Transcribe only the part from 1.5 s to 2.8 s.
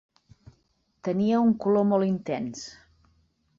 color molt intens.